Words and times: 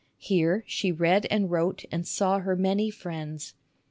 Here 0.17 0.63
she 0.65 0.91
read 0.91 1.27
and 1.29 1.51
wrote 1.51 1.85
and 1.91 2.07
saw 2.07 2.39
her 2.39 2.55
many 2.55 2.89
friends. 2.89 3.53